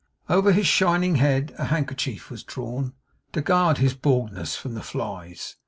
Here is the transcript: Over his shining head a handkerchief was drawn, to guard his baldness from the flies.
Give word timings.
Over 0.31 0.51
his 0.51 0.65
shining 0.65 1.17
head 1.17 1.53
a 1.59 1.65
handkerchief 1.65 2.31
was 2.31 2.41
drawn, 2.41 2.95
to 3.33 3.41
guard 3.41 3.77
his 3.77 3.93
baldness 3.93 4.55
from 4.55 4.73
the 4.73 4.81
flies. 4.81 5.57